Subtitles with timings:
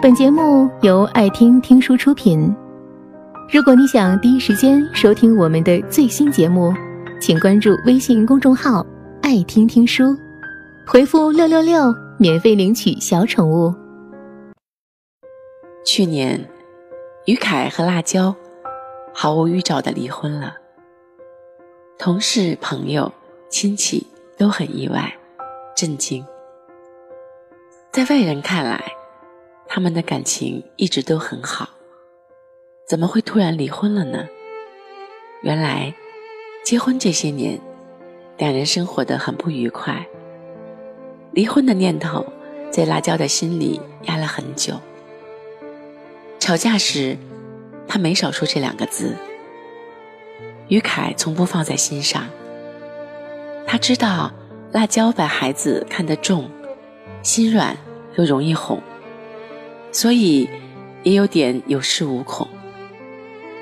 [0.00, 2.54] 本节目由爱听听书出品。
[3.52, 6.72] 如果你想第一时间收听我们的最新节目，
[7.20, 8.86] 请关注微信公众号
[9.22, 10.16] “爱听听书”，
[10.86, 13.74] 回复“六六六”免费领取小宠物。
[15.84, 16.48] 去年，
[17.26, 18.32] 于凯和辣椒
[19.12, 20.54] 毫无预兆的离婚了，
[21.98, 23.10] 同事、朋友、
[23.50, 24.06] 亲戚
[24.36, 25.12] 都很意外、
[25.76, 26.24] 震惊。
[27.90, 28.80] 在外人看来，
[29.68, 31.68] 他们的感情一直都很好，
[32.86, 34.26] 怎么会突然离婚了呢？
[35.42, 35.94] 原来，
[36.64, 37.60] 结婚这些年，
[38.38, 40.04] 两人生活的很不愉快。
[41.32, 42.26] 离婚的念头
[42.70, 44.74] 在辣椒的心里压了很久。
[46.40, 47.16] 吵架时，
[47.86, 49.14] 他没少说这两个字。
[50.68, 52.26] 于凯从不放在心上。
[53.66, 54.32] 他知道
[54.72, 56.50] 辣椒把孩子看得重。
[57.22, 57.76] 心软
[58.16, 58.80] 又容易哄，
[59.98, 60.48] 所以
[61.02, 62.46] 也有点有恃无恐。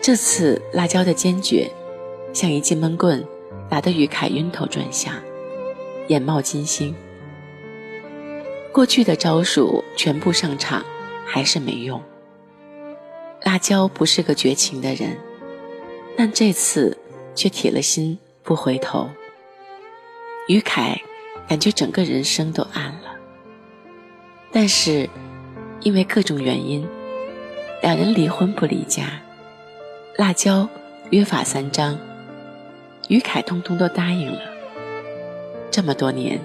[0.00, 1.70] 这次辣椒的坚决，
[2.32, 3.22] 像一记闷棍，
[3.68, 5.12] 打得于凯晕头转向，
[6.08, 6.94] 眼冒金星。
[8.72, 10.82] 过去的招数全部上场，
[11.26, 12.00] 还是没用。
[13.42, 15.18] 辣椒不是个绝情的人，
[16.16, 16.96] 但这次
[17.34, 19.06] 却铁了心不回头。
[20.48, 20.98] 于凯
[21.46, 23.16] 感觉整个人生都暗了。
[24.50, 25.10] 但是，
[25.84, 26.86] 因为各种原因，
[27.82, 29.20] 两人离婚不离家。
[30.16, 30.68] 辣椒
[31.10, 31.98] 约法三章，
[33.08, 34.40] 于凯通通都答应了。
[35.70, 36.38] 这么多年，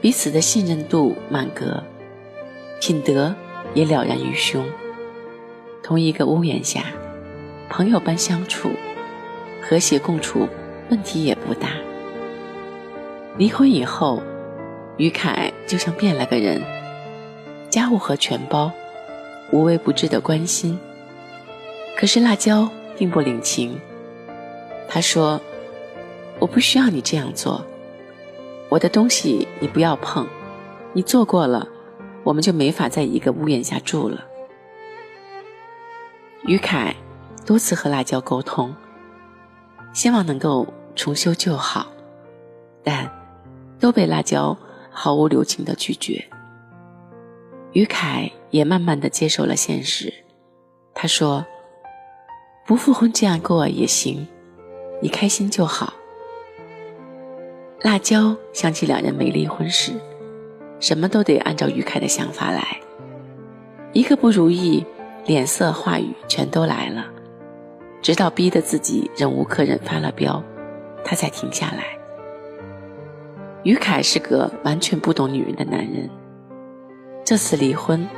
[0.00, 1.82] 彼此的信任度满格，
[2.80, 3.34] 品德
[3.74, 4.64] 也了然于胸。
[5.82, 6.84] 同一个屋檐下，
[7.68, 8.70] 朋友般相处，
[9.60, 10.48] 和谐共处，
[10.88, 11.68] 问题也不大。
[13.36, 14.22] 离婚以后，
[14.96, 16.75] 于凯就像变了个人。
[17.76, 18.72] 家务和全包，
[19.50, 20.78] 无微不至的关心。
[21.94, 23.78] 可是辣椒并不领情。
[24.88, 25.38] 他说
[26.40, 27.62] ：“我不需要你这样做，
[28.70, 30.26] 我的东西你不要碰，
[30.94, 31.68] 你做过了，
[32.24, 34.24] 我们就没法在一个屋檐下住了。”
[36.48, 36.96] 于凯
[37.44, 38.74] 多次和辣椒沟通，
[39.92, 41.88] 希望能够重修旧好，
[42.82, 43.06] 但
[43.78, 44.56] 都被辣椒
[44.90, 46.26] 毫无留情的拒绝。
[47.76, 50.10] 于凯也慢慢的接受了现实，
[50.94, 51.44] 他说
[52.66, 54.26] ：“不复婚这样过也行，
[55.02, 55.92] 你开心就好。”
[57.84, 59.92] 辣椒想起两人没离婚时，
[60.80, 62.80] 什么都得按照于凯的想法来，
[63.92, 64.82] 一个不如意，
[65.26, 67.04] 脸色话语全都来了，
[68.00, 70.42] 直到逼得自己忍无可忍发了飙，
[71.04, 71.84] 他才停下来。
[73.64, 76.08] 于凯是个完全不懂女人的男人。
[77.26, 78.08] 这次离婚，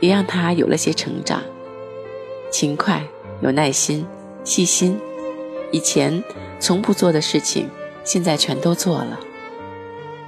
[0.00, 1.40] 也让他有了些成长，
[2.50, 3.00] 勤快、
[3.40, 4.04] 有耐心、
[4.42, 4.98] 细心，
[5.70, 6.20] 以前
[6.58, 7.70] 从不做的事情，
[8.02, 9.20] 现在全都做了。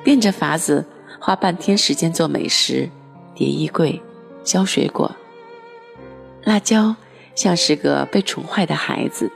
[0.05, 0.87] 变着法子
[1.19, 2.89] 花半天时间做美食，
[3.35, 4.01] 叠衣柜、
[4.45, 5.11] 削水果。
[6.45, 6.95] 辣椒
[7.35, 9.29] 像是个被宠坏的孩子，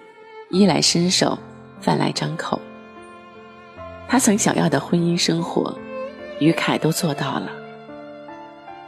[0.50, 1.36] 衣来伸手，
[1.80, 2.60] 饭来张口。
[4.06, 5.76] 他曾想要的婚姻生活，
[6.38, 7.50] 于凯都做到了。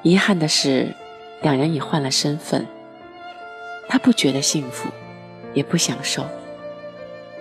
[0.03, 0.94] 遗憾的是，
[1.43, 2.66] 两人已换了身份。
[3.88, 4.88] 他不觉得幸福，
[5.53, 6.25] 也不享受，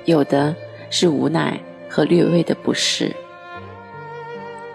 [0.05, 0.53] 有的
[0.89, 1.57] 是无奈
[1.89, 3.15] 和略微的不适。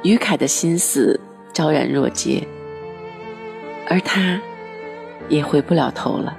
[0.03, 1.21] 于凯的心思
[1.53, 2.47] 昭然若揭，
[3.89, 4.41] 而他
[5.29, 6.39] 也回不了头了。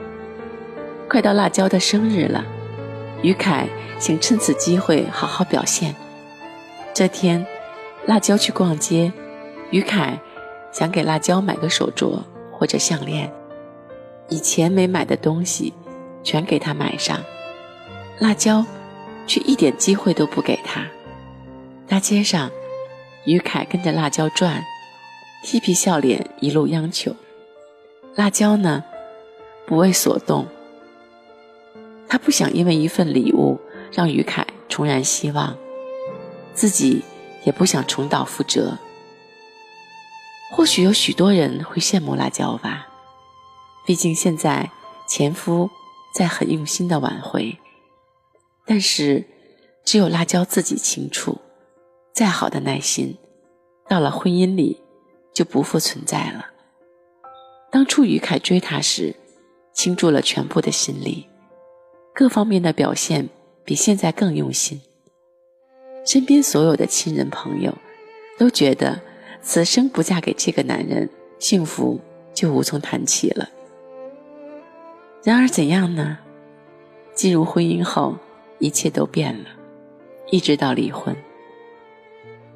[1.07, 2.44] 快到辣椒的生日了，
[3.22, 3.67] 于凯
[4.00, 5.94] 想趁此机会好好表现。
[6.91, 7.45] 这天，
[8.07, 9.13] 辣椒去逛街，
[9.69, 10.19] 于凯。
[10.77, 12.19] 想给辣椒买个手镯
[12.51, 13.31] 或者项链，
[14.27, 15.73] 以前没买的东西，
[16.21, 17.23] 全给他买上。
[18.19, 18.65] 辣椒
[19.25, 20.85] 却一点机会都不给他。
[21.87, 22.51] 大街上，
[23.23, 24.61] 于凯跟着辣椒转，
[25.43, 27.16] 嬉皮笑脸，一路央求。
[28.16, 28.83] 辣椒呢，
[29.66, 30.45] 不为所动。
[32.09, 33.57] 他不想因为一份礼物
[33.93, 35.55] 让于凯重燃希望，
[36.53, 37.01] 自己
[37.45, 38.78] 也不想重蹈覆辙。
[40.66, 42.88] 或许有许多人会羡慕辣椒吧，
[43.85, 44.72] 毕竟现在
[45.08, 45.70] 前夫
[46.12, 47.56] 在很用心的挽回，
[48.66, 49.23] 但是
[49.84, 51.38] 只有辣椒自己清楚，
[52.16, 53.16] 再好的耐心，
[53.88, 54.82] 到了婚姻里
[55.35, 56.47] 就不复存在了。
[57.72, 59.16] 当初于凯追她时，
[59.72, 61.28] 倾注了全部的心力，
[62.12, 63.29] 各方面的表现
[63.64, 64.82] 比现在更用心，
[66.08, 67.72] 身边所有的亲人朋友
[68.40, 69.00] 都觉得。
[69.47, 71.07] 此生不嫁给这个男人，
[71.37, 71.99] 幸福
[72.33, 73.47] 就无从谈起了。
[75.23, 76.17] 然而怎样呢？
[77.13, 78.17] 进入婚姻后，
[78.57, 79.45] 一切都变了，
[80.31, 81.15] 一直到离婚。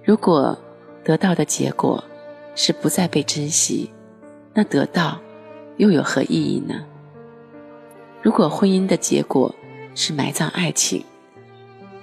[0.04, 0.58] 如果
[1.04, 2.04] 得到的结果
[2.56, 3.92] 是不再被珍惜，
[4.52, 5.22] 那得到
[5.78, 6.84] 又有何意义呢？
[8.24, 9.54] 如果婚姻的结果
[9.94, 11.06] 是埋葬爱情，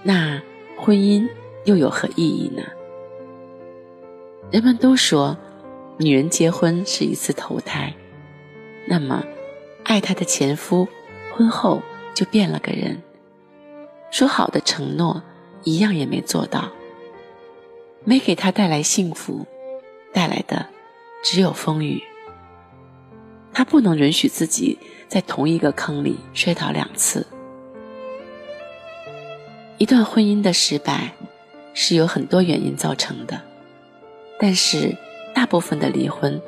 [0.05, 0.41] 那
[0.79, 1.29] 婚姻
[1.65, 2.63] 又有何意义呢？
[4.51, 5.37] 人们都说，
[5.99, 7.93] 女人结婚是一次投胎，
[8.87, 9.25] 那么，
[9.85, 10.87] 爱她的前夫，
[11.35, 11.83] 婚后
[12.15, 13.03] 就变了个人，
[14.11, 15.21] 说好的承诺
[15.65, 16.71] 一样也没做到，
[18.05, 19.45] 没给他带来幸福，
[20.13, 20.65] 带来的
[21.25, 22.01] 只有风雨。
[23.53, 24.79] 他不能允许自己
[25.09, 27.27] 在同一个坑里摔倒两次。
[29.79, 31.13] 一段婚姻的失败，
[31.75, 33.43] 是由很多原因造成的。
[34.39, 34.97] 但是，
[35.35, 36.41] 大部分的离婚，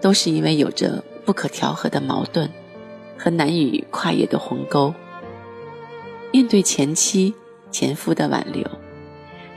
[0.00, 2.50] 都是因为有着不可调和的矛盾
[3.18, 4.94] 和难以跨越的鸿沟。
[6.32, 7.34] 面对前妻、
[7.70, 8.64] 前夫的挽留，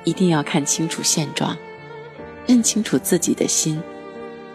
[0.03, 1.57] 一定要看清楚现状，
[2.47, 3.81] 认清楚自己的心，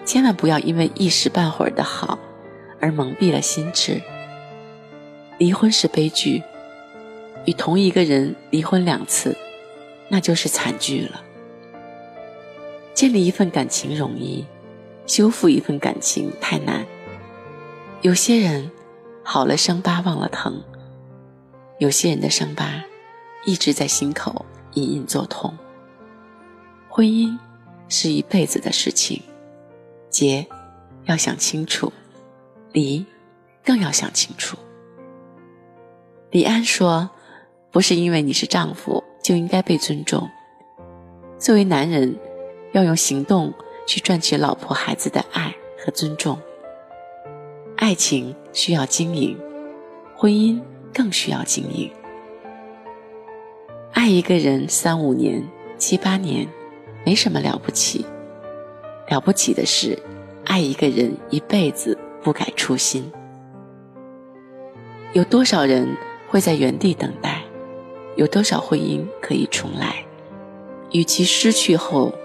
[0.04, 2.18] 千万不要因为一时半会儿的好，
[2.80, 4.00] 而蒙蔽了心智。
[5.38, 6.42] 离婚是悲剧，
[7.44, 9.36] 与同一个人离婚两次，
[10.08, 11.22] 那就是惨剧了。
[12.94, 14.46] 建立一份感情容易，
[15.04, 16.86] 修复一份感情太难。
[18.02, 18.70] 有些人
[19.24, 20.62] 好了伤疤忘了疼，
[21.78, 22.84] 有些人的伤疤
[23.44, 25.52] 一直在心口隐隐作痛。
[26.88, 27.36] 婚姻
[27.88, 29.20] 是一辈子的事情，
[30.08, 30.46] 结
[31.06, 31.92] 要想清楚，
[32.72, 33.04] 离
[33.64, 34.56] 更要想清楚。
[36.30, 37.10] 李安说
[37.72, 40.30] ：“不是因为你是丈夫就应该被尊重，
[41.40, 42.16] 作为男人。”
[42.74, 43.54] 要用行动
[43.86, 46.36] 去赚取老婆孩子的爱和尊重。
[47.76, 49.38] 爱情需要经营，
[50.16, 50.60] 婚姻
[50.92, 51.88] 更需要经营。
[53.92, 55.48] 爱一个人三五年、
[55.78, 56.48] 七八年，
[57.06, 58.04] 没什么了不起。
[59.08, 59.96] 了不起的是，
[60.44, 63.08] 爱一个人一辈子不改初心。
[65.12, 65.96] 有多少人
[66.28, 67.40] 会在原地等待？
[68.16, 70.04] 有多少婚姻可以重来？
[70.90, 72.12] 与其失去后，